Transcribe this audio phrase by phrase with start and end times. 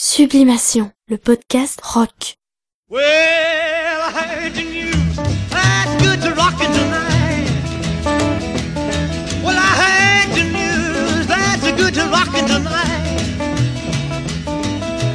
[0.00, 2.36] Sublimation, le podcast rock.
[2.88, 5.16] Well, I heard the news.
[5.50, 7.50] That's good to rockin' tonight.
[9.42, 11.26] Well, I heard the news.
[11.26, 13.42] That's good to rockin' tonight.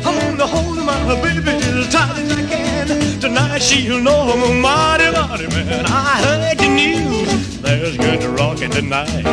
[0.03, 3.21] I'm gonna hold my baby as tight as I can.
[3.21, 5.85] Tonight she'll know I'm a mighty, mighty man.
[5.85, 7.61] I heard the news.
[7.61, 9.25] There's good to rockin' tonight.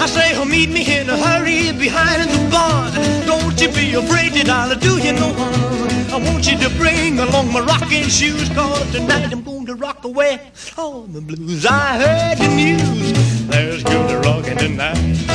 [0.00, 3.21] I say, oh, meet me in a hurry behind the barn.
[3.62, 6.10] You be afraid that I'll do you no harm.
[6.10, 10.04] I want you to bring along my rocking shoes, cause tonight I'm going to rock
[10.04, 10.40] away
[10.76, 11.64] all the blues.
[11.64, 15.31] I heard the news, there's good rocking tonight.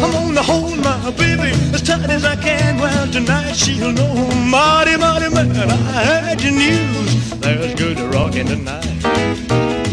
[0.01, 2.79] I'm gonna hold my baby as tight as I can.
[2.79, 4.15] Well, tonight she'll know,
[4.51, 5.71] mighty, mighty man.
[5.71, 7.31] I heard the news.
[7.41, 9.84] There's good rocking tonight.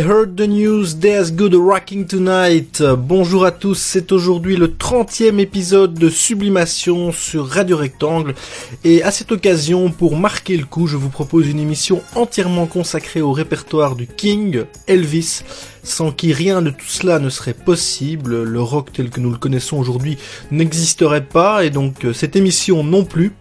[0.00, 2.82] I heard the news, there's good rocking tonight.
[2.82, 8.34] Bonjour à tous, c'est aujourd'hui le 30e épisode de Sublimation sur Radio Rectangle.
[8.82, 13.20] Et à cette occasion, pour marquer le coup, je vous propose une émission entièrement consacrée
[13.20, 15.42] au répertoire du King, Elvis,
[15.82, 18.42] sans qui rien de tout cela ne serait possible.
[18.42, 20.16] Le rock tel que nous le connaissons aujourd'hui
[20.50, 23.32] n'existerait pas, et donc euh, cette émission non plus.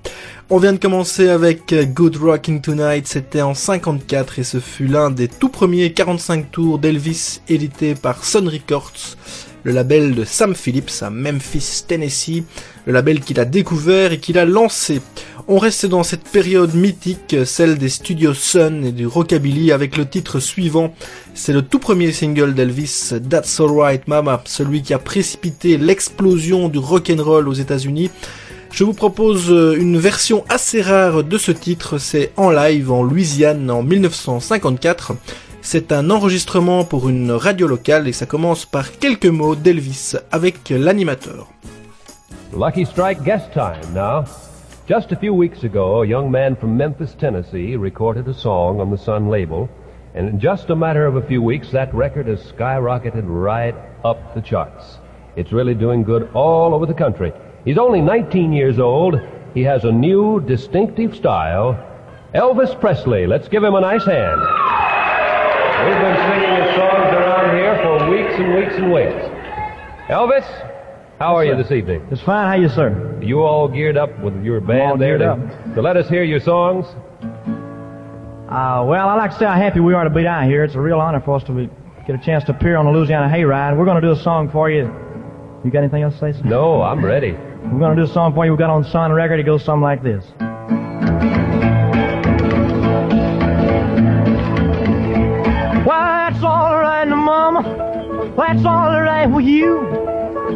[0.51, 5.11] On vient de commencer avec Good Rocking Tonight, c'était en 54 et ce fut l'un
[5.11, 9.15] des tout premiers 45 tours d'Elvis édité par Sun Records,
[9.63, 12.41] le label de Sam Phillips à Memphis, Tennessee,
[12.88, 15.01] le label qu'il a découvert et qu'il a lancé.
[15.47, 20.07] On reste dans cette période mythique, celle des studios Sun et du rockabilly avec le
[20.07, 20.95] titre suivant.
[21.35, 26.79] C'est le tout premier single d'Elvis, That's Alright Mama, celui qui a précipité l'explosion du
[26.79, 28.09] rock'n'roll aux États-Unis.
[28.72, 33.03] Je vous propose euh, une version assez rare de ce titre, c'est en live en
[33.03, 35.13] Louisiane en 1954.
[35.62, 40.69] C'est un enregistrement pour une radio locale et ça commence par quelques mots d'Elvis avec
[40.69, 41.47] l'animateur.
[42.56, 44.24] Lucky Strike guest time now.
[44.88, 48.90] Just a few weeks ago, a young man from Memphis, Tennessee recorded a song on
[48.90, 49.68] the Sun label,
[50.16, 54.34] and in just a matter of a few weeks, that record has skyrocketed right up
[54.34, 54.97] the charts.
[55.36, 57.31] It's really doing good all over the country.
[57.65, 59.19] He's only 19 years old.
[59.53, 61.77] He has a new, distinctive style.
[62.33, 63.25] Elvis Presley.
[63.27, 64.39] Let's give him a nice hand.
[65.85, 69.35] We've been singing his songs around here for weeks and weeks and weeks.
[70.09, 70.45] Elvis,
[71.19, 72.05] how are you this evening?
[72.11, 72.45] It's fine.
[72.47, 72.89] How are you, sir?
[73.17, 75.75] Are You all geared up with your band there geared to, up.
[75.75, 76.85] to let us hear your songs?
[78.49, 80.63] Uh, well, I like to say how happy we are to be down here.
[80.63, 81.69] It's a real honor for us to be,
[82.07, 83.77] get a chance to appear on the Louisiana Hayride.
[83.77, 84.83] We're going to do a song for you.
[85.63, 86.39] You got anything else to say?
[86.39, 86.43] sir?
[86.45, 87.37] No, I'm ready.
[87.72, 89.40] We're going to do a song for you we got on Sun record.
[89.40, 90.25] It goes something like this.
[95.85, 98.33] That's all right, mama.
[98.38, 99.81] That's all right with you.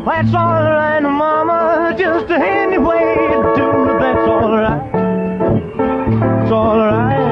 [0.05, 1.95] That's all right, mama.
[1.97, 3.71] Just any way to do.
[3.99, 4.81] That's all right.
[6.43, 7.22] It's all right.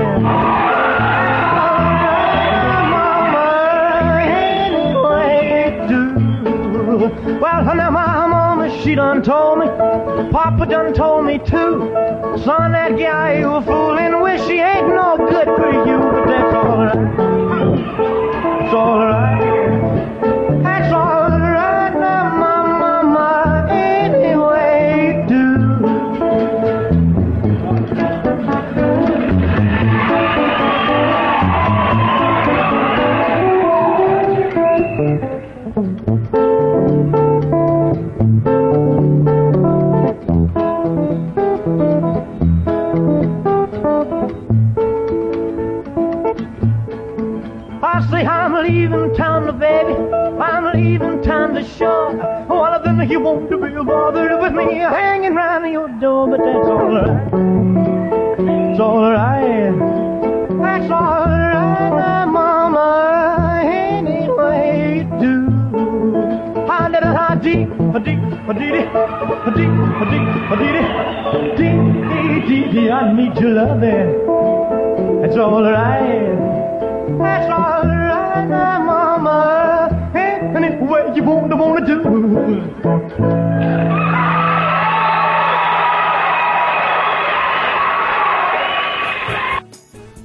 [8.92, 9.68] She done told me.
[10.32, 11.94] Papa done told me too.
[12.44, 14.22] Son, that guy you a fooling.
[14.22, 17.06] Wish he ain't no good for you, but that's all right.
[18.66, 19.91] It's all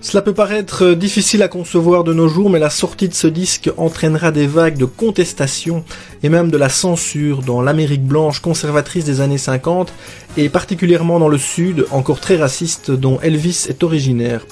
[0.00, 3.70] Cela peut paraître difficile à concevoir de nos jours, mais la sortie de ce disque
[3.76, 5.84] entraînera des vagues de contestation
[6.22, 9.92] et même de la censure dans l'Amérique blanche conservatrice des années 50
[10.36, 14.44] et particulièrement dans le sud, encore très raciste, dont Elvis est originaire.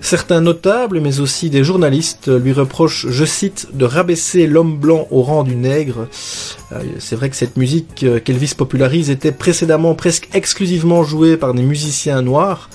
[0.00, 5.22] Certains notables, mais aussi des journalistes, lui reprochent, je cite, de rabaisser l'homme blanc au
[5.22, 6.08] rang du nègre.
[6.72, 11.54] Euh, c'est vrai que cette musique euh, qu'Elvis popularise était précédemment presque exclusivement jouée par
[11.54, 12.68] des musiciens noirs.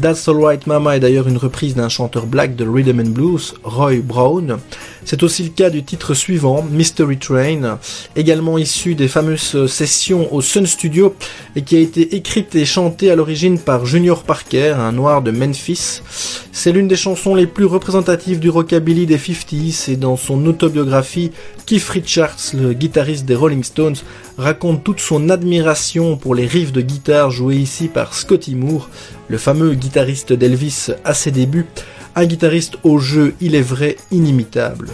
[0.00, 4.00] That's Alright Mama est d'ailleurs une reprise d'un chanteur black de rhythm and blues, Roy
[4.02, 4.58] Brown.
[5.04, 7.78] C'est aussi le cas du titre suivant, Mystery Train,
[8.16, 11.14] également issu des fameuses sessions au Sun Studio
[11.54, 15.30] et qui a été écrite et chantée à l'origine par Junior Parker, un noir de
[15.30, 16.00] Memphis.
[16.52, 21.32] C'est l'une des chansons les plus représentatives du rockabilly des 50s et dans son autobiographie,
[21.66, 23.96] Keith Richards, le guitariste des Rolling Stones,
[24.38, 28.88] raconte toute son admiration pour les riffs de guitare joués ici par Scotty Moore,
[29.28, 31.66] le fameux guitariste d'Elvis à ses débuts,
[32.16, 34.90] un guitariste au jeu, il est vrai, inimitable.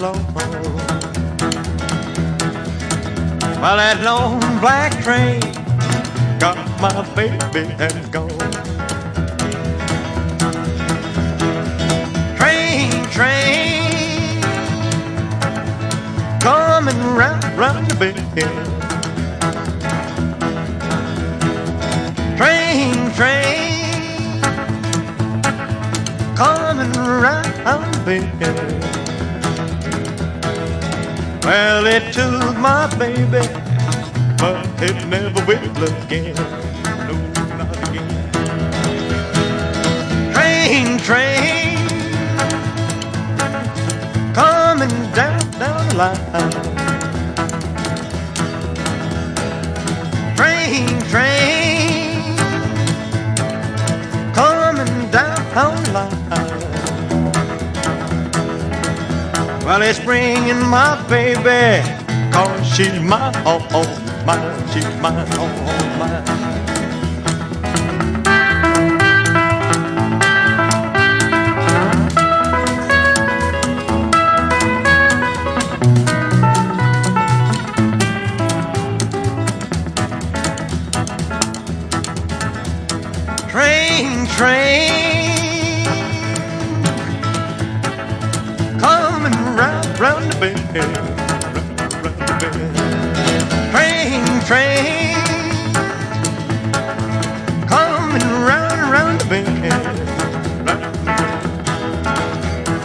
[0.00, 0.16] Long.
[3.60, 5.40] While that long black train
[6.38, 8.28] got my baby and gone.
[12.36, 14.40] Train, train,
[16.40, 18.18] coming round, round the bend.
[22.36, 24.42] Train, train,
[26.36, 28.75] coming round bend.
[31.46, 33.46] Well, it took my baby,
[34.36, 36.34] but it never will again.
[37.06, 37.14] No,
[37.56, 38.08] not again.
[40.34, 41.78] Train, train,
[44.34, 46.52] coming down, down the line.
[50.34, 52.36] Train, train,
[54.34, 56.15] coming down the line.
[59.66, 61.82] Well, it's bringing my baby,
[62.32, 63.84] cause she's my all, all
[64.24, 66.35] mine, she's mine, all, all mine.
[93.72, 95.14] Train, train,
[97.66, 99.62] coming round, round the bend.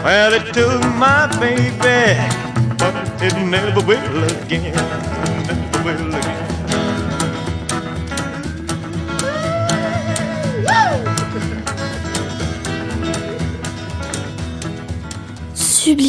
[0.05, 2.15] Well, it took my baby,
[2.77, 4.74] but it never will again,
[5.45, 6.11] never will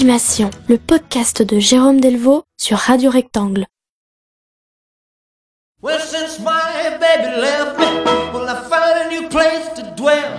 [0.02, 3.66] Sublimation, le podcast de Jérôme Delvaux sur Radio Rectangle.
[5.80, 7.86] Well, since my baby left me,
[8.34, 10.36] well, I found a new place to dwell.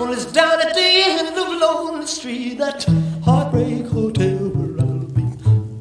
[0.00, 2.84] Well, it's down at the end of Lonely Street, that
[3.24, 5.24] heartbreak hotel where I'll be.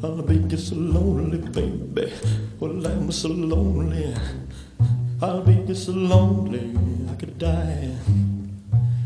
[0.04, 2.14] I'll be just so lonely, baby.
[2.60, 4.14] Well, I'm so lonely.
[5.20, 6.78] I'll be just so lonely,
[7.12, 7.90] I could die.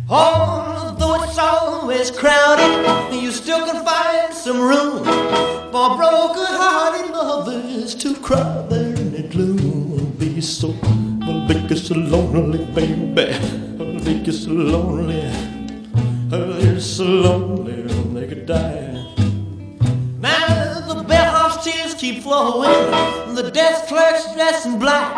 [0.09, 5.03] Although it's always crowded, you still can find some room
[5.71, 10.15] for broken-hearted lovers to cry there in the gloom.
[10.19, 10.75] Be so,
[11.23, 13.33] I'll be just so lonely, baby.
[13.79, 15.23] I'll be just so lonely.
[16.31, 17.81] I'll be so lonely,
[18.13, 19.03] they could die.
[20.19, 22.91] Now the bellhop's tears keep flowing.
[23.33, 25.17] The desk clerks dressed in black.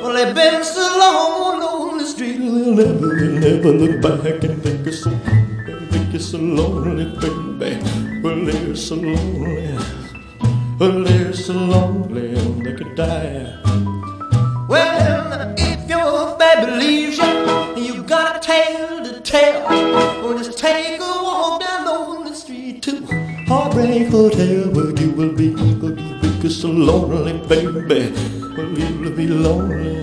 [0.00, 4.62] Well, they've been so long on the street, they'll never, they'll never look back and
[4.62, 5.10] think it's so,
[6.16, 8.22] it's so lonely, baby.
[8.22, 9.76] Well, they're so lonely.
[10.78, 12.28] Well, they're so lonely,
[12.64, 13.60] they could die.
[14.66, 19.68] Well, if your baby leaves you, you got a tale to tell.
[20.22, 23.04] Well, just take a walk down the street to
[23.46, 28.10] Heartbreak Hotel, where you will be, where you will be so lonely, baby.
[28.56, 30.02] Well, you'll be lonely.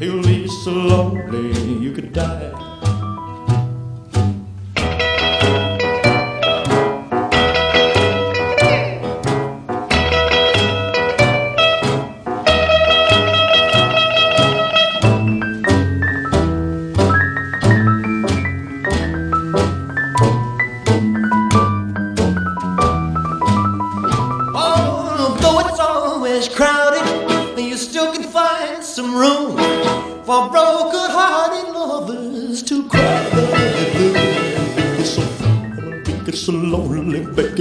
[0.00, 2.73] You'll be so lonely, you could die.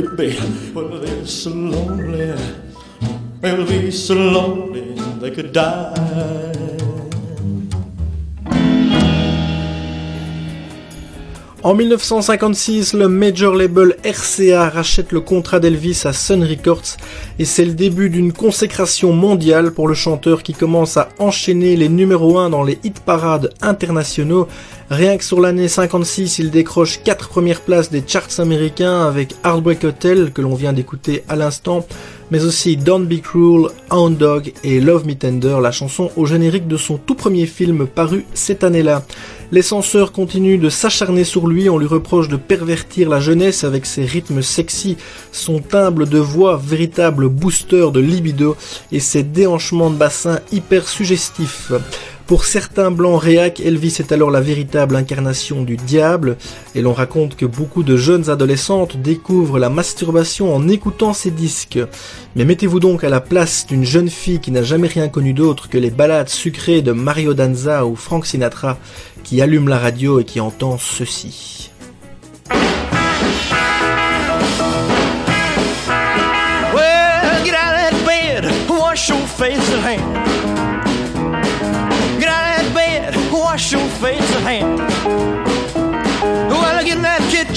[0.04, 0.72] Lonely, baby.
[0.74, 2.36] Well, they're so lonely.
[3.42, 6.53] They'll be so lonely they could die.
[11.64, 16.98] En 1956, le major label RCA rachète le contrat d'Elvis à Sun Records
[17.40, 21.88] et c'est le début d'une consécration mondiale pour le chanteur qui commence à enchaîner les
[21.88, 24.50] numéros 1 dans les hit parades internationaux.
[24.90, 29.86] Rien que sur l'année 56, il décroche 4 premières places des charts américains avec Heartbreak
[29.86, 31.86] Hotel que l'on vient d'écouter à l'instant,
[32.30, 36.68] mais aussi Don't Be Cruel, Hound Dog et Love Me Tender, la chanson au générique
[36.68, 39.04] de son tout premier film paru cette année-là.
[39.52, 43.86] Les censeurs continuent de s'acharner sur lui, on lui reproche de pervertir la jeunesse avec
[43.86, 44.98] ses rythmes sexy,
[45.32, 48.56] son timbre de voix véritable booster de libido
[48.92, 51.72] et ses déhanchements de bassin hyper suggestifs.
[52.26, 56.38] Pour certains blancs réac, Elvis est alors la véritable incarnation du diable,
[56.74, 61.80] et l'on raconte que beaucoup de jeunes adolescentes découvrent la masturbation en écoutant ces disques.
[62.36, 65.68] Mais mettez-vous donc à la place d'une jeune fille qui n'a jamais rien connu d'autre
[65.68, 68.78] que les ballades sucrées de Mario Danza ou Frank Sinatra,
[69.24, 71.72] qui allume la radio et qui entend ceci.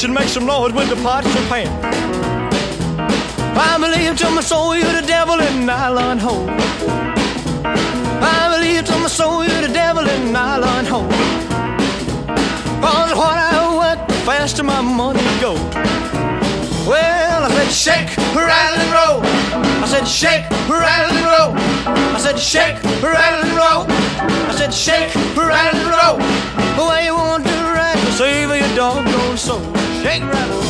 [0.06, 1.68] Kitchen, make some noise with the pots and pan.
[3.58, 6.48] I believe to my soul you're the devil in nylon hole.
[8.22, 11.08] I believe to my soul you're the devil in nylon hole.
[12.80, 15.54] Cause what I work, the faster my money go.
[16.86, 19.20] Well, I said shake, rattle and roll.
[19.82, 21.52] I said shake, rattle and roll.
[22.14, 23.86] I said shake, rattle and roll.
[24.50, 26.18] I said shake, rattle and roll.
[26.76, 27.65] The way you want to
[28.16, 29.60] save your doggone soul.
[30.02, 30.62] Shake, rattle.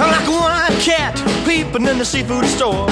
[0.00, 1.14] I'm like a one-eyed cat
[1.46, 2.86] peeping in the seafood store.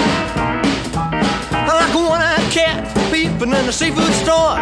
[1.57, 4.57] I'm like a one-eyed cat peeping in the seafood store.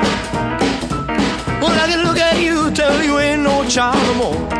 [1.60, 4.58] Well, I can look at you, tell you ain't no child no more.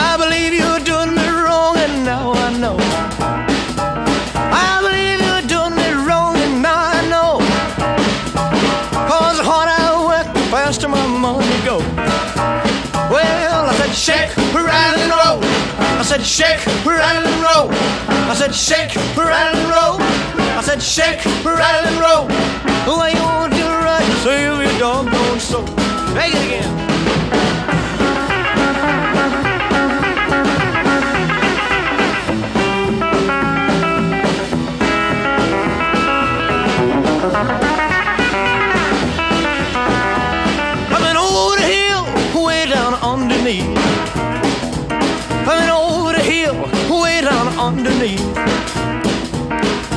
[0.00, 2.76] I believe you're doing me wrong, and now I know.
[4.66, 7.32] I believe you're doing me wrong, and now I know.
[9.10, 11.58] Cause the harder I work, the faster my money.
[13.10, 15.40] Well, I said shake, rattle and roll.
[15.98, 17.68] I said shake, rattle and roll.
[18.30, 19.96] I said shake, rattle and roll.
[20.58, 22.28] I said shake, and roll.
[22.98, 25.66] Way you want to right save your doggone soul.
[26.14, 26.97] Take it again.
[47.68, 48.20] Underneath.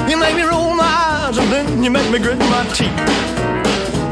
[0.10, 2.92] You make me roll my eyes and then you make me grit my teeth.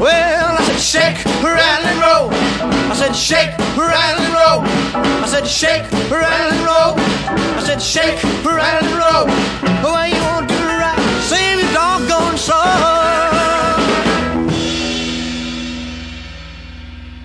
[0.00, 2.28] Well, I said shake, rattle and roll.
[2.90, 4.60] I said shake, rattle and roll.
[5.24, 6.94] I said shake, rattle and roll.
[7.58, 9.26] I said shake, rattle and roll.
[9.92, 10.98] Way you want to do right,
[11.30, 13.19] save your doggone soul.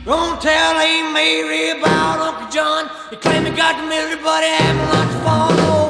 [0.05, 2.91] Don't tell Aunt Mary about Uncle John.
[3.09, 5.84] He claimed he got the misery, but he having lots of fun.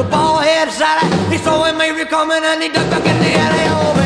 [0.00, 1.06] With bald head Sally.
[1.30, 3.99] He saw him maybe coming and he ducked back in the alley.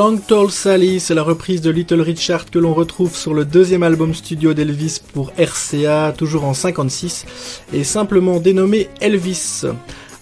[0.00, 3.82] Long Tall Sally, c'est la reprise de Little Richard que l'on retrouve sur le deuxième
[3.82, 7.26] album studio d'Elvis pour RCA, toujours en 56,
[7.74, 9.66] et simplement dénommé Elvis.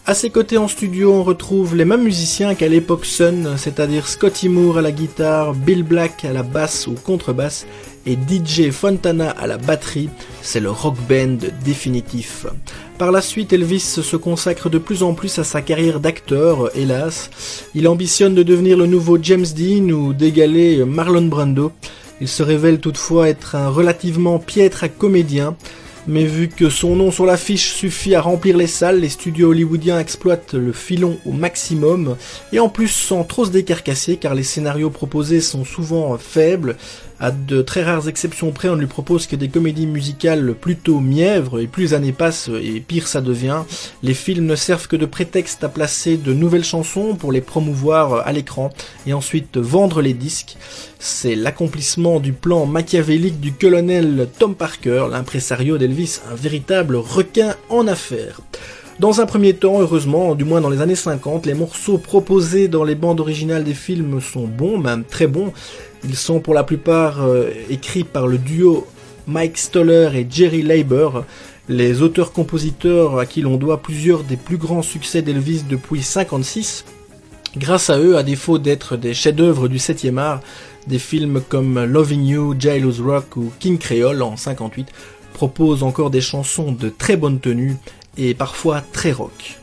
[0.04, 4.48] À ses côtés en studio, on retrouve les mêmes musiciens qu'à l'époque Sun, c'est-à-dire Scotty
[4.48, 7.64] Moore à la guitare, Bill Black à la basse ou contrebasse,
[8.04, 10.10] et DJ Fontana à la batterie.
[10.50, 12.46] C'est le rock band définitif.
[12.96, 17.28] Par la suite, Elvis se consacre de plus en plus à sa carrière d'acteur, hélas.
[17.74, 21.70] Il ambitionne de devenir le nouveau James Dean ou d'égaler Marlon Brando.
[22.22, 25.54] Il se révèle toutefois être un relativement piètre comédien,
[26.06, 30.00] mais vu que son nom sur l'affiche suffit à remplir les salles, les studios hollywoodiens
[30.00, 32.16] exploitent le filon au maximum,
[32.54, 36.78] et en plus sans trop se décarcasser car les scénarios proposés sont souvent faibles,
[37.20, 41.00] à de très rares exceptions près, on ne lui propose que des comédies musicales plutôt
[41.00, 43.62] mièvres, et plus les années passent, et pire ça devient.
[44.02, 48.26] Les films ne servent que de prétexte à placer de nouvelles chansons pour les promouvoir
[48.26, 48.70] à l'écran,
[49.06, 50.56] et ensuite vendre les disques.
[50.98, 57.86] C'est l'accomplissement du plan machiavélique du colonel Tom Parker, l'impresario d'Elvis, un véritable requin en
[57.88, 58.40] affaires.
[58.98, 62.82] Dans un premier temps, heureusement, du moins dans les années 50, les morceaux proposés dans
[62.82, 65.52] les bandes originales des films sont bons, même très bons.
[66.04, 68.86] Ils sont pour la plupart euh, écrits par le duo
[69.26, 71.08] Mike Stoller et Jerry Leiber,
[71.68, 76.84] les auteurs-compositeurs à qui l'on doit plusieurs des plus grands succès d'Elvis depuis 56.
[77.56, 80.40] Grâce à eux, à défaut d'être des chefs-d'œuvre du 7e art,
[80.86, 84.88] des films comme Loving You, Jailhouse Rock ou King Creole en 58
[85.34, 87.76] proposent encore des chansons de très bonne tenue
[88.16, 89.58] et parfois très rock.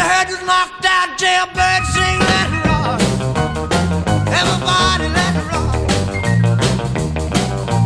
[0.00, 1.82] Heard knocked out jailbird
[2.64, 3.00] rock.
[4.40, 5.74] Everybody let it rock.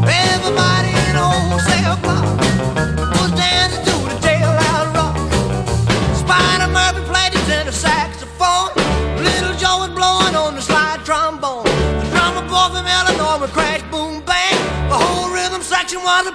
[0.06, 2.26] Everybody in the whole cell block
[3.18, 3.30] was
[3.86, 4.16] to the
[4.94, 5.16] rock.
[6.14, 8.70] Spider Murphy played his tenor saxophone.
[9.18, 9.90] Little Joe was
[10.34, 11.64] on the slide trombone.
[11.64, 14.58] The drummer boy from Illinois would crash, boom, bang.
[14.88, 16.32] The whole rhythm section was a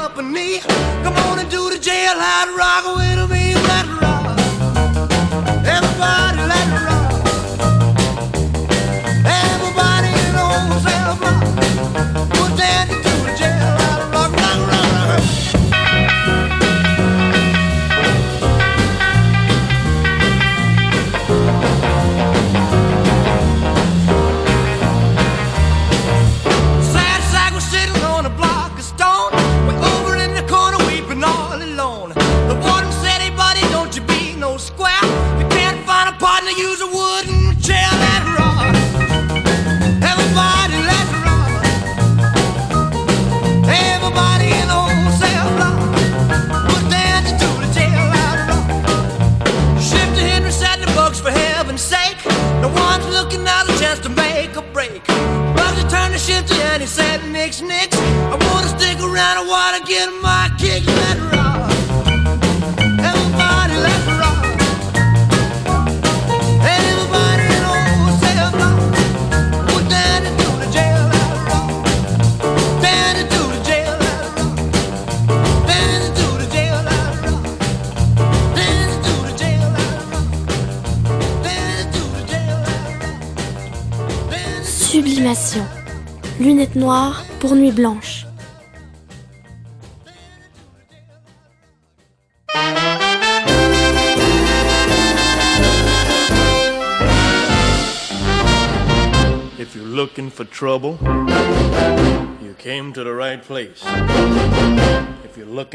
[0.00, 0.60] company.
[1.04, 4.09] Come on and do the jailhouse rock with me Let's rock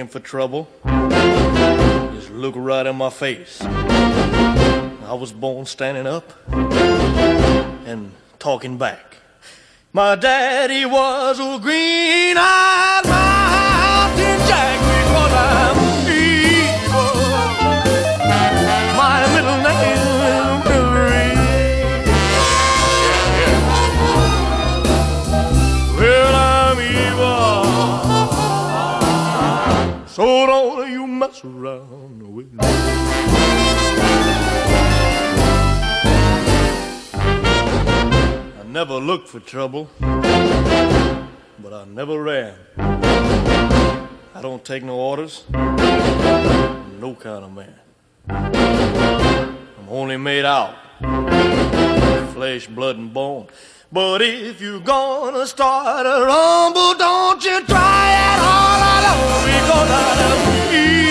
[0.05, 0.67] looking for trouble,
[2.13, 3.59] just look right in my face.
[3.61, 6.31] I was born standing up
[7.87, 9.17] and talking back.
[9.93, 12.94] My daddy was a green-eyed mountain
[31.45, 32.59] around with me.
[38.59, 42.55] I never looked for trouble, but I never ran.
[42.77, 47.79] I don't take no orders, no kind of man.
[48.27, 50.75] I'm only made out
[52.33, 53.47] flesh, blood, and bone.
[53.91, 59.65] But if you're gonna start a rumble, don't you try it all alone because.
[59.75, 60.94] So don't you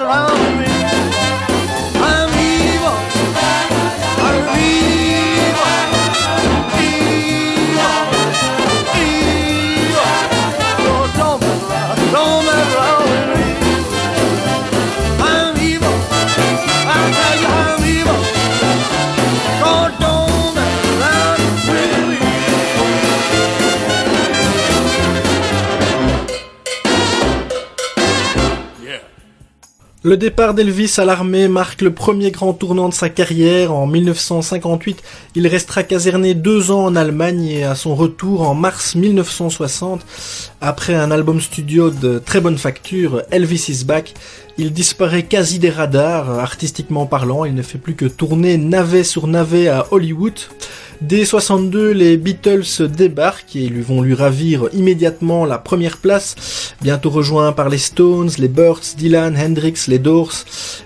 [0.00, 0.75] around, me.
[30.06, 33.72] Le départ d'Elvis à l'armée marque le premier grand tournant de sa carrière.
[33.72, 35.02] En 1958,
[35.34, 40.06] il restera caserné deux ans en Allemagne et à son retour en mars 1960,
[40.60, 44.14] après un album studio de très bonne facture, Elvis is Back,
[44.58, 49.26] il disparaît quasi des radars, artistiquement parlant, il ne fait plus que tourner navet sur
[49.26, 50.38] navet à Hollywood.
[51.02, 57.10] Dès 62, les Beatles débarquent et lui vont lui ravir immédiatement la première place, bientôt
[57.10, 60.32] rejoint par les Stones, les Birds, Dylan, Hendrix, les Doors.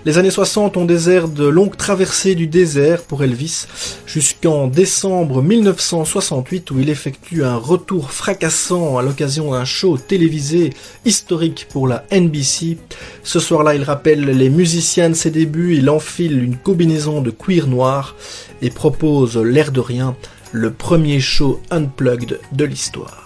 [0.03, 3.67] Les années 60 ont des airs de longue traversée du désert pour Elvis,
[4.05, 10.71] jusqu'en décembre 1968 où il effectue un retour fracassant à l'occasion d'un show télévisé
[11.05, 12.77] historique pour la NBC.
[13.23, 17.67] Ce soir-là, il rappelle les musiciens de ses débuts, il enfile une combinaison de cuir
[17.67, 18.15] noir
[18.61, 20.15] et propose l'air de rien,
[20.51, 23.20] le premier show unplugged de l'histoire.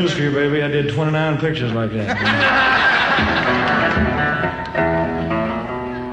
[0.00, 0.62] I got news for you, baby.
[0.62, 2.16] I did 29 pictures like that.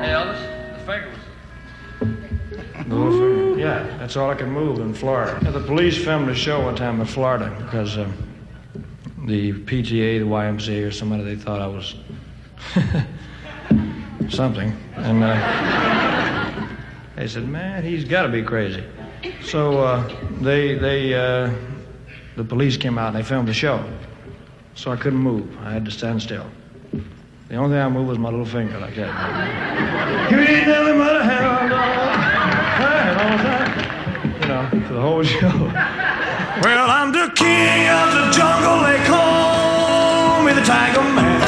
[0.02, 0.42] Hey, Elvis,
[0.74, 1.10] the finger
[2.02, 2.86] was.
[2.86, 3.58] The little finger.
[3.58, 5.40] Yeah, that's all I could move in Florida.
[5.42, 8.14] Yeah, the police filmed a show one time in Florida because um,
[9.26, 11.96] the PTA, the YMCA, or somebody, they thought I was
[14.36, 14.76] something.
[14.98, 16.68] And uh,
[17.16, 18.84] they said, man, he's got to be crazy.
[19.44, 21.54] So uh, they, they, uh,
[22.38, 23.84] the police came out and they filmed the show.
[24.76, 25.58] So I couldn't move.
[25.66, 26.46] I had to stand still.
[27.50, 30.32] The only thing I moved was my little finger like that.
[30.32, 31.72] You ain't nothing but a hound.
[34.42, 35.72] You know, for the whole show.
[36.62, 38.84] Well, I'm the king of the jungle.
[38.86, 41.47] They call me the Tiger Man.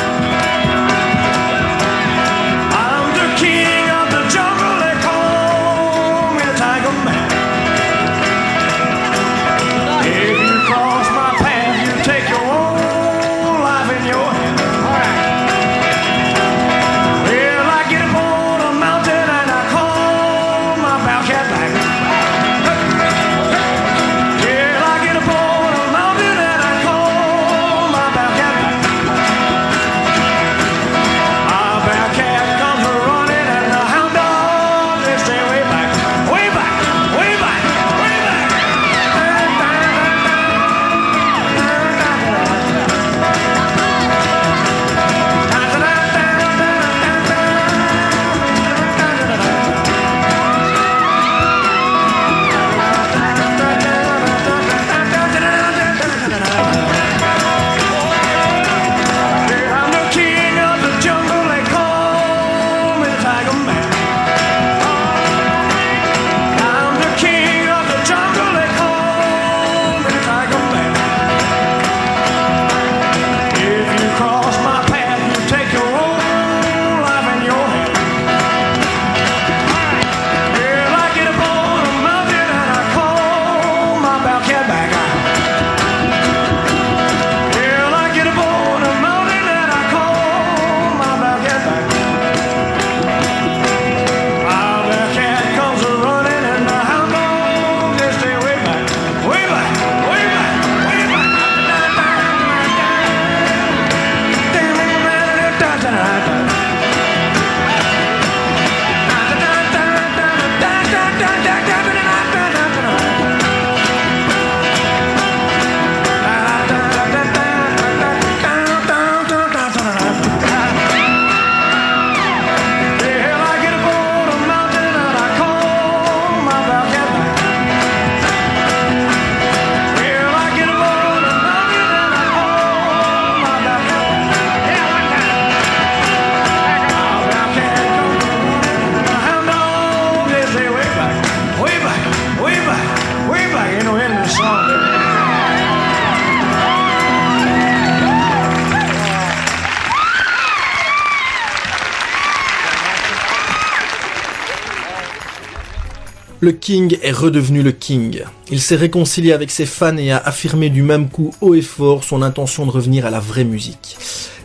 [156.49, 158.23] Le King est redevenu le King.
[158.49, 162.03] Il s'est réconcilié avec ses fans et a affirmé du même coup haut et fort
[162.03, 163.97] son intention de revenir à la vraie musique.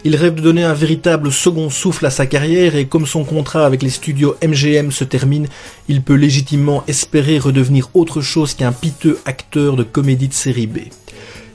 [0.05, 3.65] Il rêve de donner un véritable second souffle à sa carrière et comme son contrat
[3.65, 5.49] avec les studios MGM se termine,
[5.89, 10.81] il peut légitimement espérer redevenir autre chose qu'un piteux acteur de comédie de série B.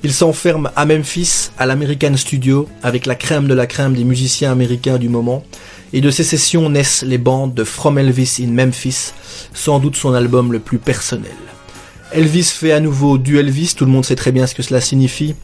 [0.02, 4.52] Il s'enferme à Memphis, à l'American Studio, avec la crème de la crème des musiciens
[4.52, 5.44] américains du moment,
[5.92, 9.12] et de ces sessions naissent les bandes de From Elvis in Memphis,
[9.54, 11.36] sans doute son album le plus personnel.
[12.14, 14.80] Elvis fait à nouveau du Elvis, tout le monde sait très bien ce que cela
[14.80, 15.36] signifie.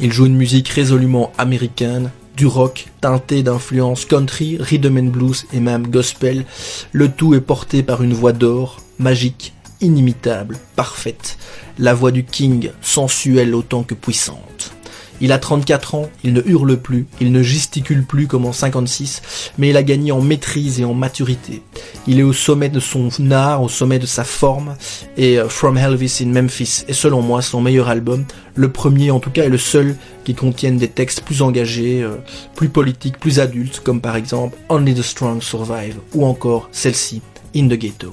[0.00, 5.60] Il joue une musique résolument américaine, du rock, teinté d'influences country, rhythm and blues et
[5.60, 6.44] même gospel.
[6.90, 11.38] Le tout est porté par une voix d'or, magique, inimitable, parfaite.
[11.78, 14.72] La voix du King, sensuelle autant que puissante.
[15.20, 19.52] Il a 34 ans, il ne hurle plus, il ne gesticule plus comme en 56,
[19.56, 21.62] mais il a gagné en maîtrise et en maturité.
[22.06, 24.76] Il est au sommet de son art, au sommet de sa forme,
[25.16, 29.18] et euh, From Elvis in Memphis est selon moi son meilleur album, le premier en
[29.18, 32.16] tout cas et le seul qui contienne des textes plus engagés, euh,
[32.54, 37.22] plus politiques, plus adultes, comme par exemple Only the Strong Survive, ou encore celle-ci,
[37.54, 38.12] In the Ghetto.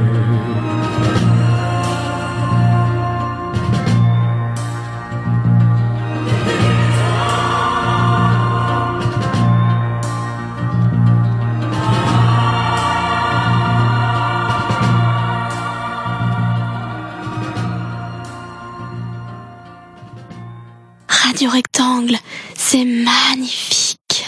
[21.31, 22.17] Radio Rectangle,
[22.57, 24.25] c'est magnifique.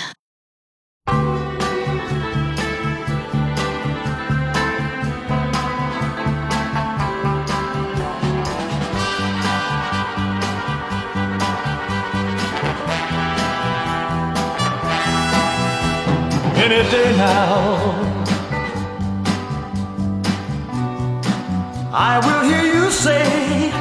[16.56, 18.00] any day now.
[21.92, 23.74] I will hear you say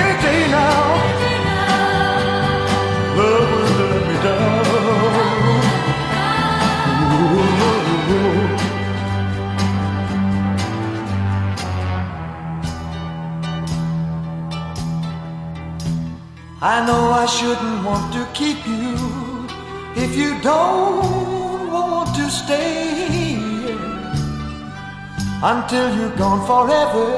[0.00, 0.80] Any day now,
[3.18, 4.64] love will let me down.
[16.62, 18.83] I know I shouldn't want to keep you
[20.14, 23.76] if you don't want to stay here
[25.42, 27.08] until you're gone forever.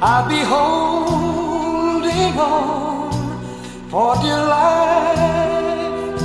[0.00, 3.12] I'll be holding on
[3.90, 6.20] for dear life,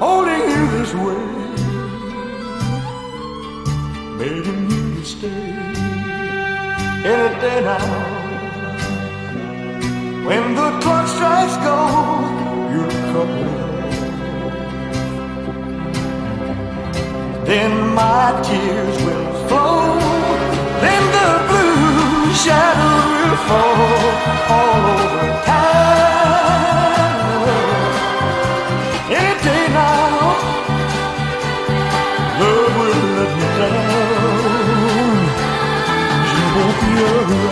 [0.00, 1.24] holding you this way,
[4.18, 5.52] begging you to stay
[7.12, 7.88] any day now.
[10.26, 13.73] When the clock strikes gold, you'll come
[17.54, 19.86] then my tears will flow.
[20.82, 24.02] Then the blue shadow will fall
[24.56, 25.62] all over town.
[29.20, 30.34] Any day now,
[32.40, 35.18] love will let me down.
[36.34, 37.43] You won't be around.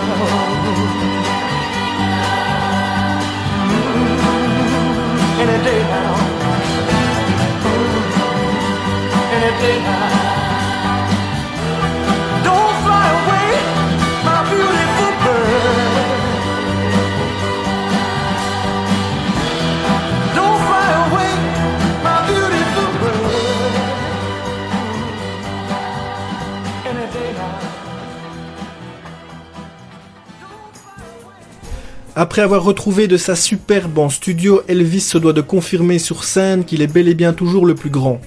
[9.62, 10.31] Don't
[32.14, 36.66] Après avoir retrouvé de sa superbe en studio, Elvis se doit de confirmer sur scène
[36.66, 38.20] qu'il est bel et bien toujours le plus grand.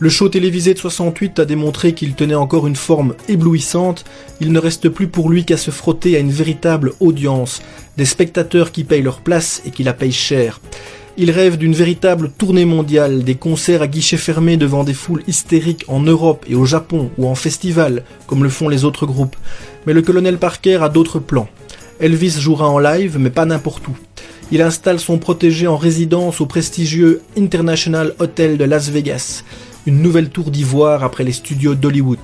[0.00, 4.04] Le show télévisé de 68 a démontré qu'il tenait encore une forme éblouissante,
[4.40, 7.62] il ne reste plus pour lui qu'à se frotter à une véritable audience,
[7.96, 10.60] des spectateurs qui payent leur place et qui la payent cher.
[11.16, 15.84] Il rêve d'une véritable tournée mondiale, des concerts à guichets fermés devant des foules hystériques
[15.86, 19.36] en Europe et au Japon ou en festival, comme le font les autres groupes.
[19.86, 21.48] Mais le colonel Parker a d'autres plans.
[22.00, 23.96] Elvis jouera en live, mais pas n'importe où.
[24.52, 29.44] Il installe son protégé en résidence au prestigieux International Hotel de Las Vegas,
[29.86, 32.18] une nouvelle tour d'ivoire après les studios d'Hollywood.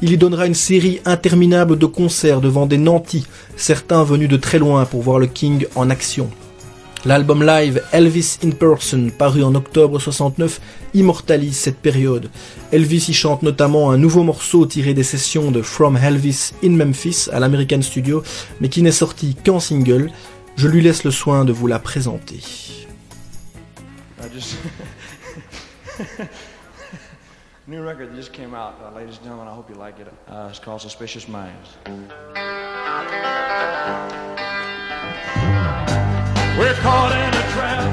[0.00, 4.58] Il y donnera une série interminable de concerts devant des nantis, certains venus de très
[4.58, 6.30] loin pour voir le King en action.
[7.06, 10.60] L'album live Elvis in Person, paru en octobre 69,
[10.92, 12.28] immortalise cette période.
[12.72, 17.28] Elvis y chante notamment un nouveau morceau tiré des sessions de From Elvis in Memphis
[17.32, 18.22] à l'American Studio,
[18.60, 20.10] mais qui n'est sorti qu'en single.
[20.56, 22.40] Je lui laisse le soin de vous la présenter.
[36.58, 37.90] We're caught in a trap.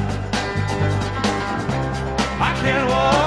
[2.40, 3.27] I can't walk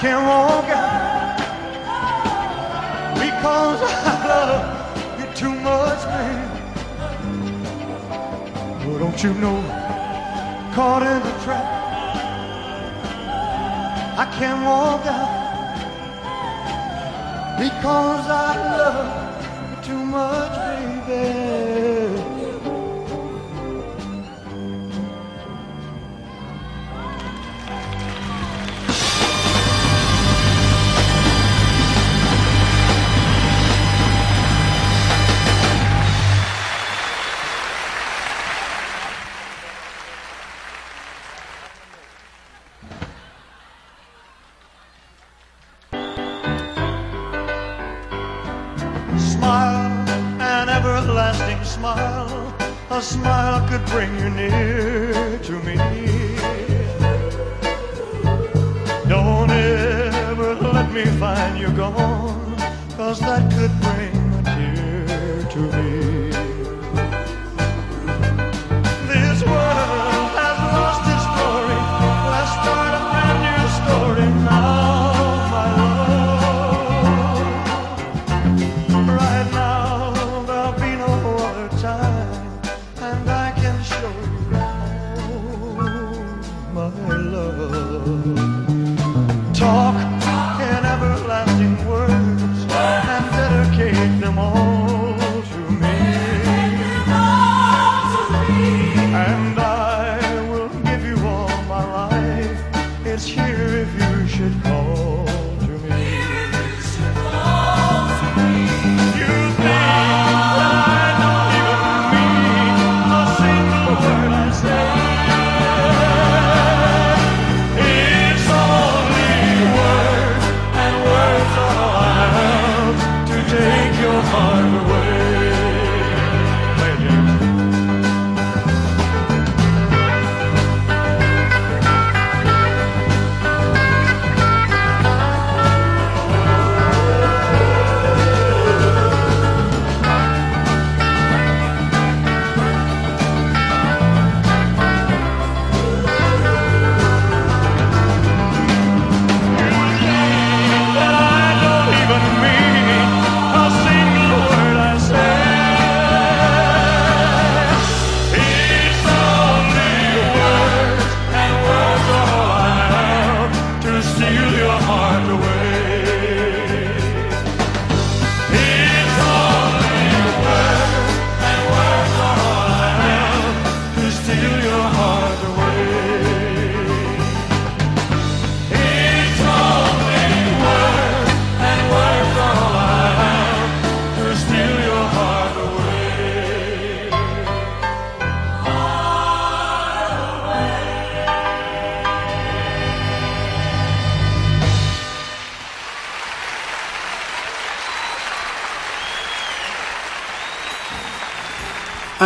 [0.00, 1.38] can't walk out
[3.14, 6.48] because I love you too much, man.
[8.86, 9.60] Well, don't you know?
[10.72, 11.66] Caught in the trap.
[14.22, 15.34] I can't walk out
[17.58, 19.10] because I love
[19.68, 20.54] you too much,
[21.08, 21.47] baby.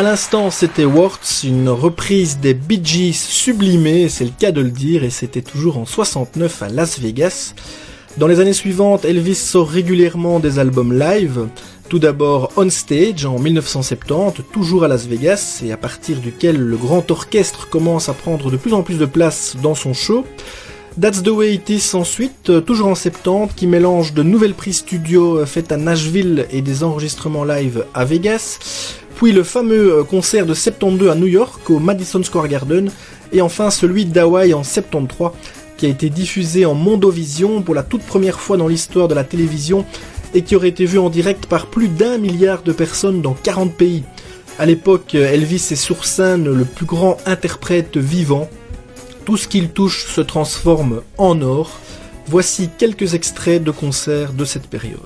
[0.03, 4.72] À l'instant, c'était Words, une reprise des Bee Gees sublimée, c'est le cas de le
[4.72, 7.55] dire, et c'était toujours en 69 à Las Vegas.
[8.16, 11.46] Dans les années suivantes, Elvis sort régulièrement des albums live.
[11.88, 16.76] Tout d'abord On Stage en 1970, toujours à Las Vegas, et à partir duquel le
[16.76, 20.24] grand orchestre commence à prendre de plus en plus de place dans son show.
[21.00, 25.46] That's the Way It Is ensuite, toujours en 70, qui mélange de nouvelles prises studio
[25.46, 28.59] faites à Nashville et des enregistrements live à Vegas.
[29.23, 32.91] Puis le fameux euh, concert de 72 à New York au Madison Square Garden.
[33.33, 35.31] Et enfin celui d'Hawaï en 73
[35.77, 39.23] qui a été diffusé en Mondovision pour la toute première fois dans l'histoire de la
[39.23, 39.87] télévision
[40.35, 43.73] et qui aurait été vu en direct par plus d'un milliard de personnes dans 40
[43.73, 44.03] pays.
[44.59, 48.51] À l'époque, Elvis est sur scène le plus grand interprète vivant
[49.25, 51.79] tout ce qu'il touche se transforme en or.
[52.27, 54.99] Voici quelques extraits de concerts de cette période.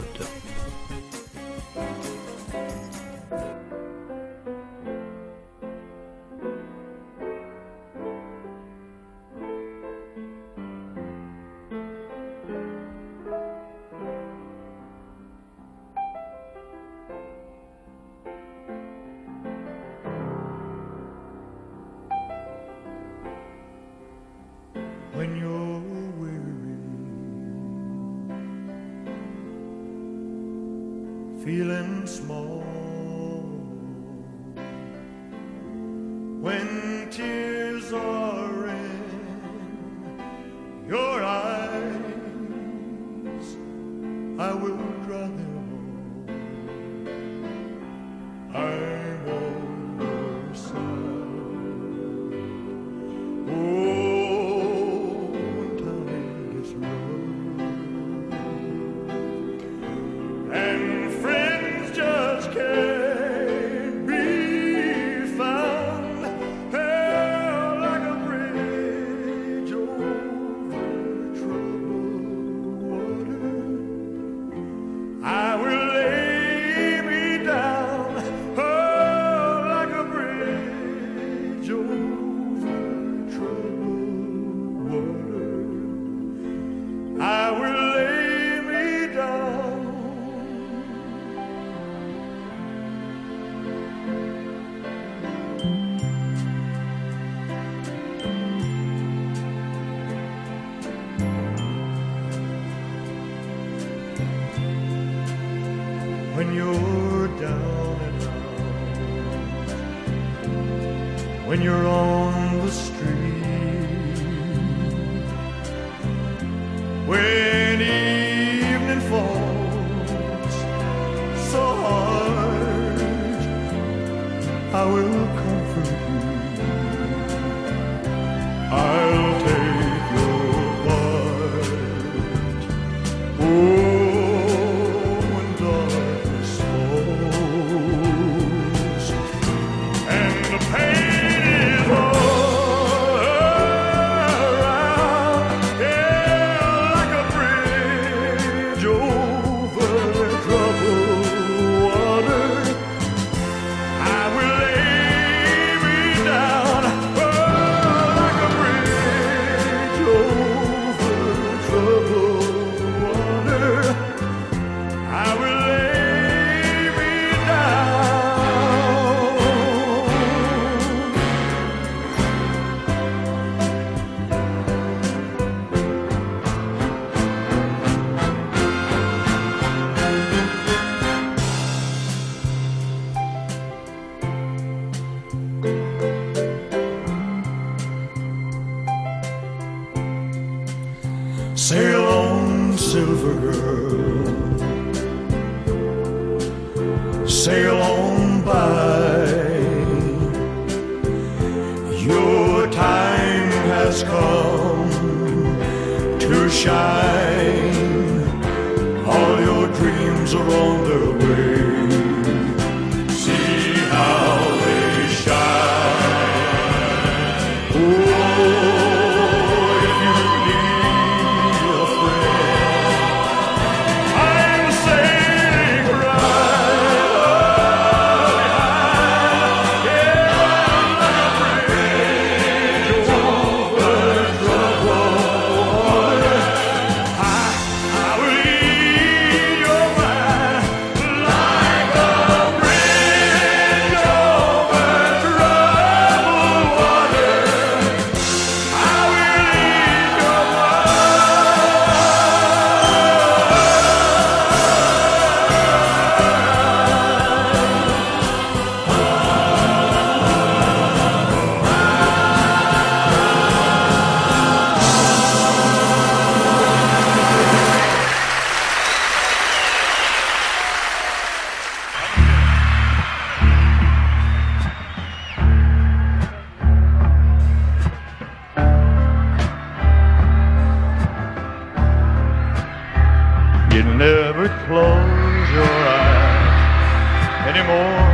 [283.76, 288.08] Would never close your eyes anymore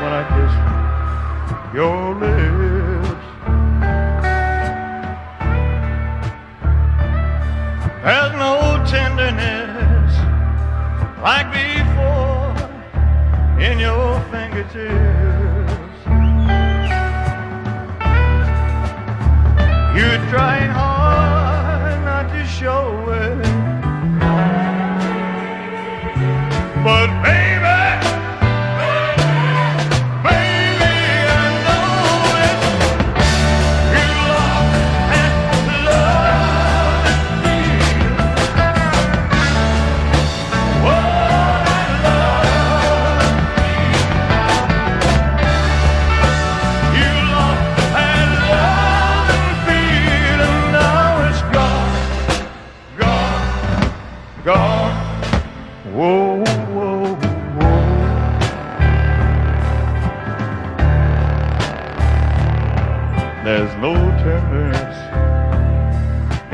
[0.00, 0.54] when I kiss
[1.74, 3.24] your lips.
[8.02, 8.54] There's no
[8.88, 10.12] tenderness
[11.22, 12.54] like before
[13.60, 15.98] in your fingertips.
[19.94, 23.47] You're trying hard not to show it.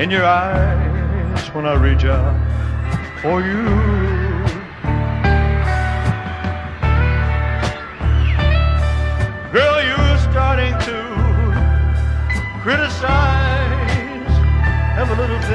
[0.04, 2.36] In your eyes when I reach out
[3.22, 3.64] for you.
[9.50, 10.98] Girl, you're starting to
[12.60, 14.34] criticize
[15.00, 15.53] every little thing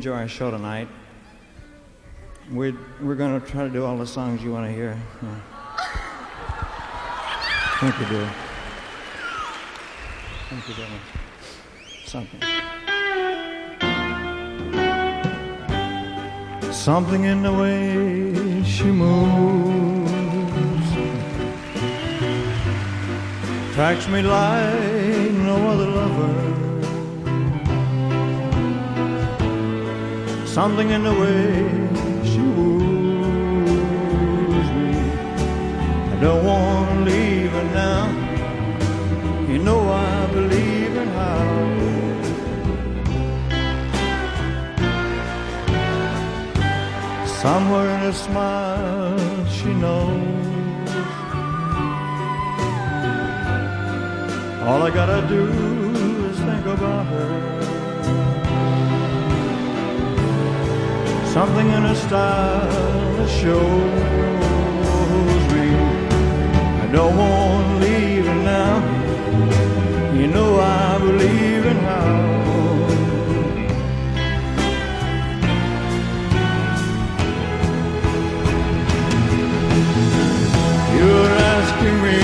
[0.00, 0.88] enjoy our show tonight.
[2.50, 4.98] We're, we're going to try to do all the songs you want to hear.
[5.20, 5.26] Uh,
[7.80, 8.32] Thank you, dear.
[10.48, 10.74] Thank you.
[12.06, 12.40] Something.
[16.72, 20.10] Something in the way she moves
[23.70, 24.89] attracts me like
[30.62, 31.46] Something in the way
[32.30, 33.08] she woos
[34.78, 34.90] me.
[36.12, 38.02] I don't want to leave her now.
[39.50, 41.44] You know I believe in how.
[47.42, 50.44] Somewhere in her smile, she knows.
[54.66, 55.42] All I gotta do
[56.28, 57.60] is think about her.
[61.32, 63.52] Something in her style shows
[65.52, 65.66] me
[66.82, 68.74] I don't want to leave her now.
[70.12, 72.30] You know I believe in how.
[80.96, 82.19] You're asking me,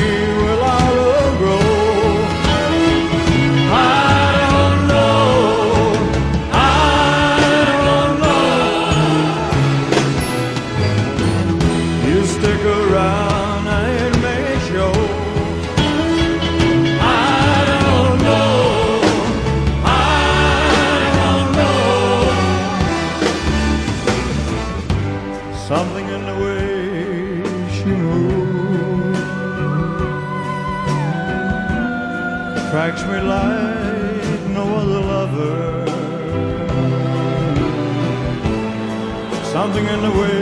[40.06, 40.35] Something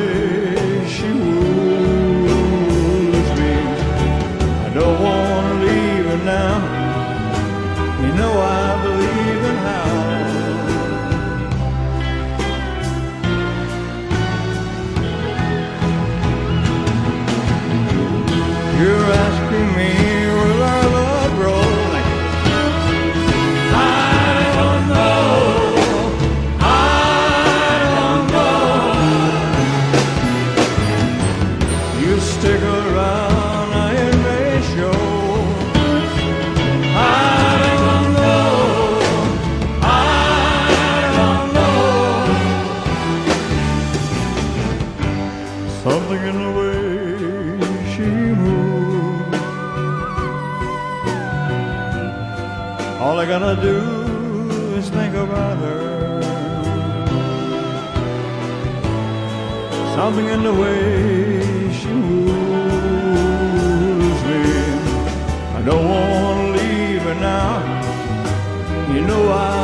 [53.65, 53.81] do
[54.79, 56.21] is think about her.
[59.97, 63.01] Something in the way she moves
[64.29, 64.43] me.
[65.59, 67.53] I don't wanna leave her now.
[68.93, 69.64] You know I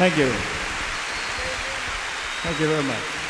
[0.00, 0.28] Thank you.
[2.42, 3.20] Thank you very much.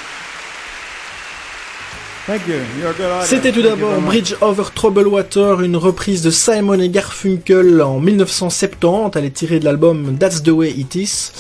[3.25, 4.01] C'était tout d'abord.
[4.03, 9.11] Bridge Over Troubled Water, une reprise de Simon et Garfunkel en 1970.
[9.17, 11.33] Elle est tirée de l'album That's the Way It Is.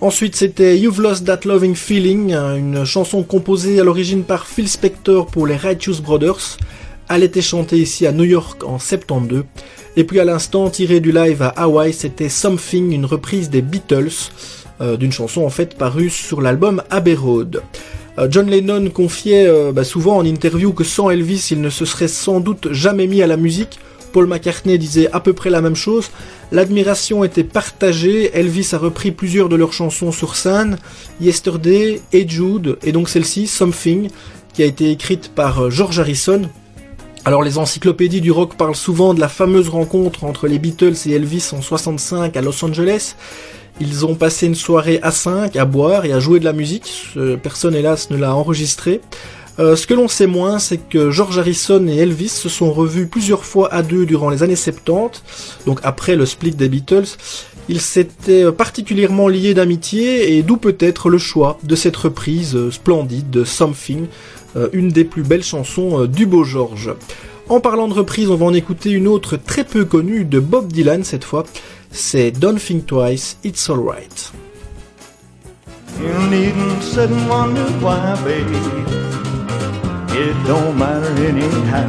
[0.00, 5.26] Ensuite, c'était You've Lost That Loving Feeling, une chanson composée à l'origine par Phil Spector
[5.26, 6.56] pour les Righteous Brothers.
[7.10, 9.44] Elle était chantée ici à New York en 72.
[9.96, 14.30] Et puis à l'instant, tirée du live à Hawaï, c'était Something, une reprise des Beatles,
[14.80, 17.62] euh, d'une chanson en fait parue sur l'album Abbey Road.
[18.18, 21.84] Euh, John Lennon confiait euh, bah, souvent en interview que sans Elvis, il ne se
[21.84, 23.78] serait sans doute jamais mis à la musique.
[24.12, 26.10] Paul McCartney disait à peu près la même chose.
[26.50, 28.30] L'admiration était partagée.
[28.34, 30.78] Elvis a repris plusieurs de leurs chansons sur scène.
[31.20, 34.08] Yesterday et Jude, et donc celle-ci, Something,
[34.52, 36.48] qui a été écrite par George Harrison.
[37.26, 41.12] Alors les encyclopédies du rock parlent souvent de la fameuse rencontre entre les Beatles et
[41.12, 43.14] Elvis en 65 à Los Angeles.
[43.80, 47.16] Ils ont passé une soirée à 5 à boire et à jouer de la musique.
[47.42, 49.00] Personne hélas ne l'a enregistré.
[49.58, 53.06] Euh, ce que l'on sait moins, c'est que George Harrison et Elvis se sont revus
[53.06, 55.22] plusieurs fois à deux durant les années 70,
[55.66, 57.16] donc après le split des Beatles.
[57.70, 63.30] Ils s'étaient particulièrement liés d'amitié et d'où peut-être le choix de cette reprise euh, splendide
[63.30, 64.06] de Something,
[64.56, 66.90] euh, une des plus belles chansons euh, du beau George.
[67.50, 70.68] En parlant de reprise, on va en écouter une autre très peu connue de Bob
[70.68, 71.42] Dylan cette fois.
[71.90, 74.32] C'est Don't Think Twice, It's Alright.
[75.98, 78.56] You needn't sit and wonder why, baby.
[80.16, 81.88] It don't matter anyhow.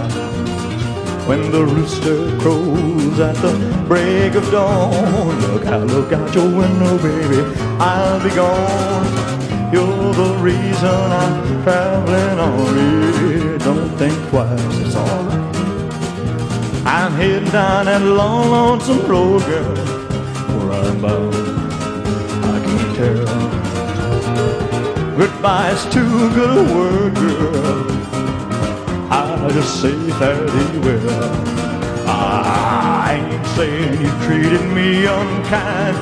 [1.28, 3.54] When the rooster crows at the
[3.88, 7.44] break of dawn, look out, look out your window, baby.
[7.80, 9.41] I'll be gone.
[9.72, 12.76] You're the reason I'm traveling on.
[12.76, 15.56] Yeah, don't think twice, it's alright.
[16.86, 19.76] I'm heading down that long, lonesome road, girl.
[20.58, 21.36] Where I'm bound,
[22.44, 23.26] I can't tell.
[25.18, 27.92] Goodbye's too good a word, girl.
[29.10, 31.32] I just say fairly well.
[32.08, 35.98] I ain't saying you treated me unkind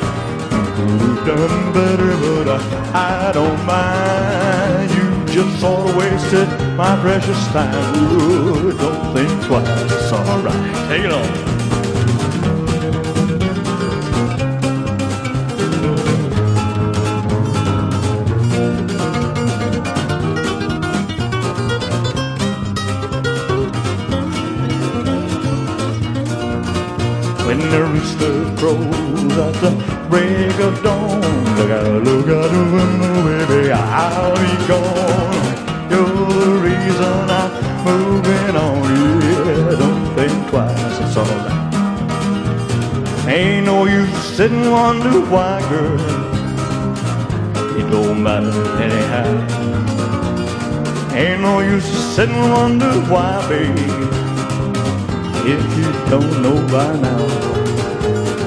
[1.36, 2.47] done better, but
[2.95, 4.89] I, I don't mind.
[4.97, 7.71] You just sort of wasted my precious time.
[7.97, 10.75] Ooh, don't think twice, it's alright.
[10.89, 11.30] Take it on.
[27.45, 31.22] When the rooster crows at the break of dawn.
[31.57, 35.36] Look out, look out the window, baby, I'll be gone.
[35.91, 37.49] You're the reason I'm
[37.86, 38.84] moving on.
[39.47, 41.60] Yeah, don't think twice, it's alright.
[43.28, 45.99] Ain't no use sitting wonder why, girl.
[47.78, 48.51] It don't matter
[48.82, 49.30] anyhow.
[51.14, 51.86] Ain't no use
[52.16, 53.89] sitting wonder why, baby.
[55.53, 57.49] If you don't know by now,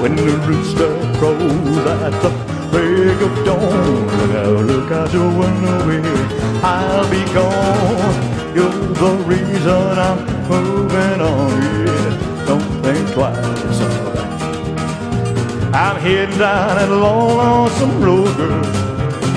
[0.03, 2.29] when the rooster crows at the
[2.71, 6.13] break of dawn, out, look out your window.
[6.61, 8.13] I'll be gone.
[8.53, 8.69] You're
[9.03, 11.51] the reason I'm moving on.
[11.85, 15.73] Yeah, don't think twice, it's alright.
[15.73, 18.61] I'm heading down that long, lonesome road, girl.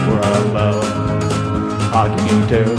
[0.08, 0.84] Where I'm bound,
[1.94, 2.76] I can't tell.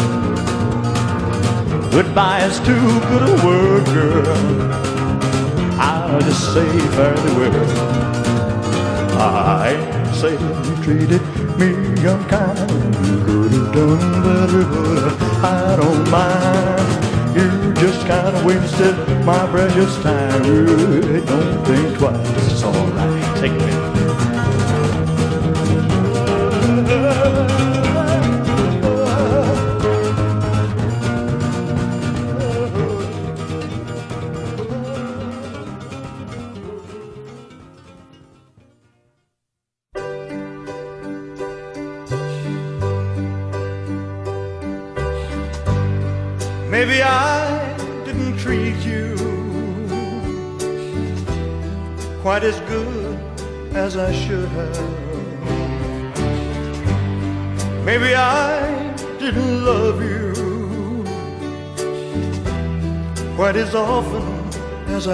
[1.92, 4.97] Goodbye is too good a word, girl.
[6.10, 7.98] I'll just say fairly well.
[9.20, 11.22] I ain't saying you treated
[11.60, 11.70] me
[12.06, 12.72] unkind.
[13.06, 17.36] You could have done better, but I don't mind.
[17.36, 18.96] You just kind of wasted
[19.26, 20.44] my precious time.
[21.26, 22.52] Don't think twice.
[22.52, 23.38] It's alright.
[23.40, 23.87] Take me.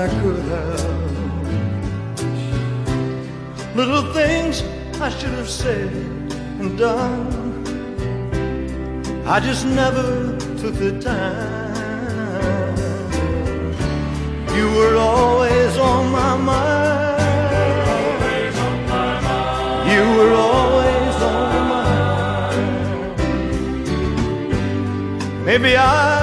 [0.03, 0.83] I could have.
[3.73, 4.63] Little things
[4.99, 5.93] I should have said
[6.59, 7.31] and done.
[9.25, 12.75] I just never took the time.
[14.57, 17.21] You were always on my mind.
[19.93, 22.65] You were always on my mind.
[25.45, 26.22] Maybe I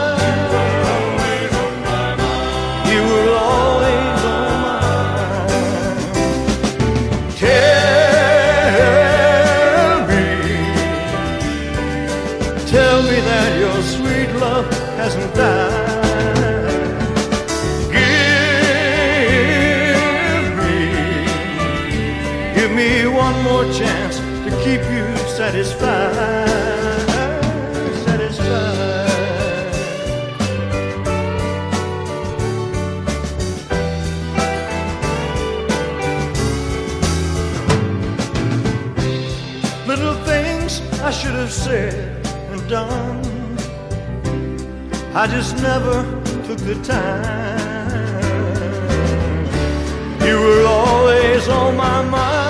[2.91, 4.00] You were always
[42.71, 43.57] done.
[45.13, 46.03] I just never
[46.45, 47.99] took the time.
[50.25, 52.40] You were always on my mind.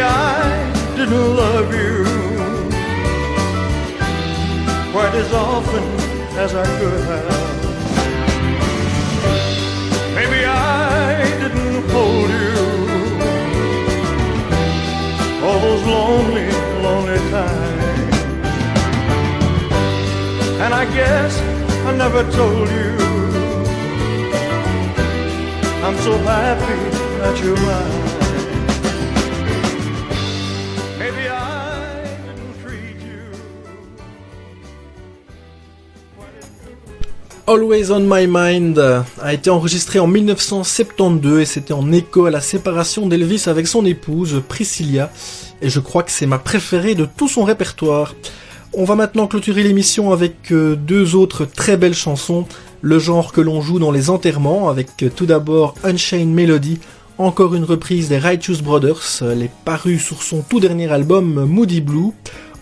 [0.00, 2.04] Maybe I didn't love you
[4.92, 5.84] quite as often
[6.38, 7.60] as I could have.
[10.14, 12.56] Maybe I didn't hold you
[15.44, 16.50] all those lonely,
[16.80, 18.16] lonely times.
[20.64, 21.38] And I guess
[21.84, 22.96] I never told you
[25.84, 27.99] I'm so happy that you're mine.
[37.50, 38.78] Always on My Mind
[39.20, 43.84] a été enregistré en 1972 et c'était en écho à la séparation d'Elvis avec son
[43.84, 45.10] épouse Priscilla
[45.60, 48.14] et je crois que c'est ma préférée de tout son répertoire.
[48.72, 52.46] On va maintenant clôturer l'émission avec euh, deux autres très belles chansons,
[52.82, 56.78] le genre que l'on joue dans les enterrements avec euh, tout d'abord Unchained Melody,
[57.18, 61.80] encore une reprise des Righteous Brothers, elle est parue sur son tout dernier album Moody
[61.80, 62.12] Blue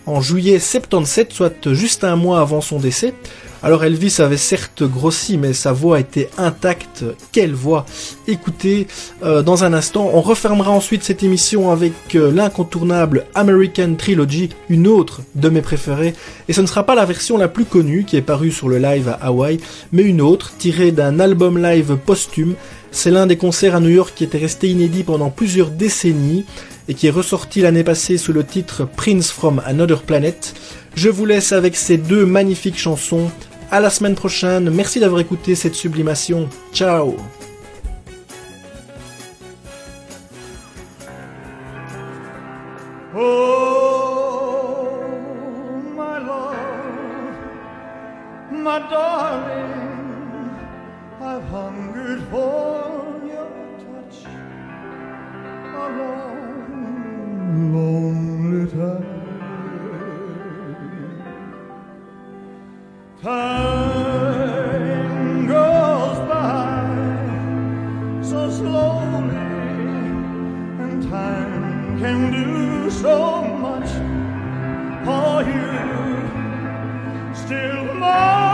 [0.07, 3.13] en juillet 77, soit juste un mois avant son décès.
[3.61, 7.03] Alors Elvis avait certes grossi, mais sa voix était intacte.
[7.33, 7.85] Quelle voix
[8.25, 8.87] Écoutez,
[9.21, 14.87] euh, dans un instant, on refermera ensuite cette émission avec euh, l'incontournable American Trilogy, une
[14.87, 16.13] autre de mes préférées.
[16.47, 18.77] Et ce ne sera pas la version la plus connue qui est parue sur le
[18.77, 19.59] live à Hawaï,
[19.91, 22.55] mais une autre tirée d'un album live posthume.
[22.91, 26.45] C'est l'un des concerts à New York qui était resté inédit pendant plusieurs décennies
[26.87, 30.55] et qui est ressorti l'année passée sous le titre Prince from Another Planet.
[30.95, 33.29] Je vous laisse avec ces deux magnifiques chansons.
[33.71, 34.69] À la semaine prochaine.
[34.71, 36.49] Merci d'avoir écouté cette sublimation.
[36.73, 37.15] Ciao.
[63.21, 63.35] Time
[65.45, 66.79] goes by
[68.21, 69.35] so slowly,
[70.79, 73.89] and time can do so much
[75.03, 75.67] for you.
[77.35, 78.48] Still, mine,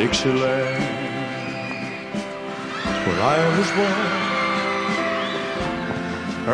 [0.00, 0.82] Dixieland,
[3.04, 4.10] where I was born.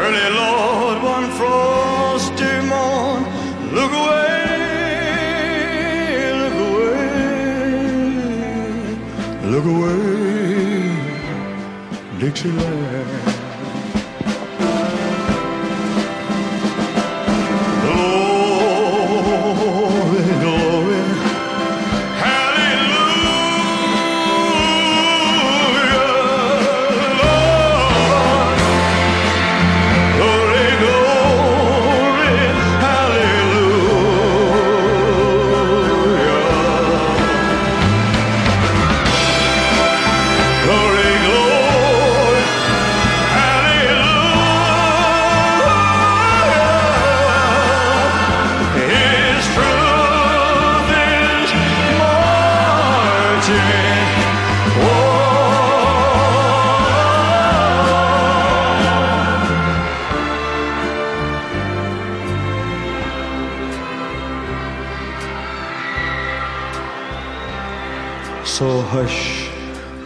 [0.03, 3.23] Early Lord, one frosty morn,
[3.73, 5.13] look away,
[6.43, 7.09] look away,
[9.53, 10.01] look away,
[12.19, 13.26] Dixieland.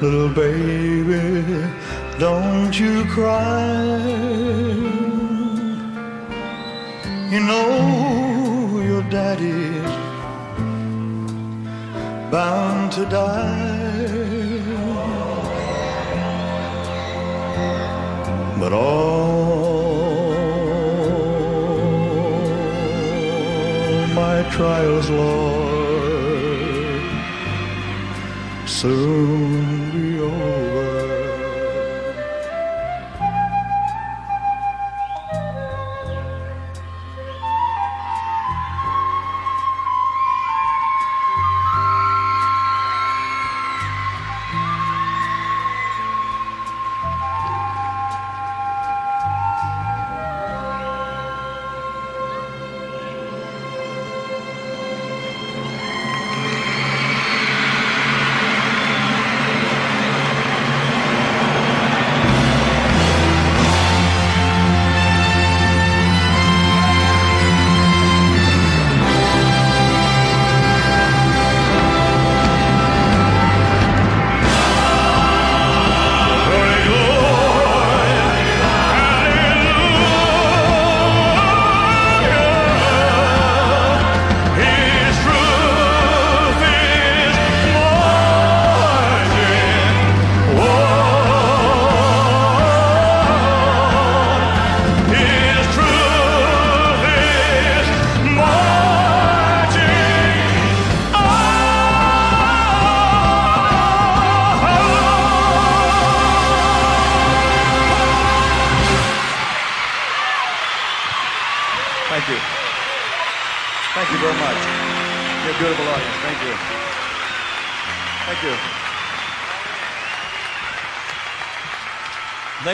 [0.02, 1.68] Little baby,
[2.18, 3.98] don't you cry.
[7.30, 9.92] You know your daddy's
[12.30, 13.90] bound to die.
[18.58, 19.50] But all
[24.14, 25.70] my trials, Lord,
[28.66, 29.59] soon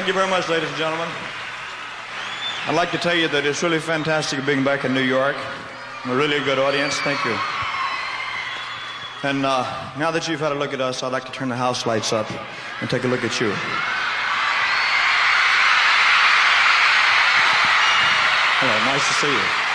[0.07, 1.09] Thank you very much, ladies and gentlemen.
[2.69, 5.35] I'd like to tell you that it's really fantastic being back in New York.
[6.05, 6.95] A really good audience.
[7.01, 7.37] Thank you.
[9.29, 9.67] And uh,
[9.99, 12.13] now that you've had a look at us, I'd like to turn the house lights
[12.13, 12.31] up
[12.81, 13.51] and take a look at you.
[18.63, 19.66] Hello, nice to see you.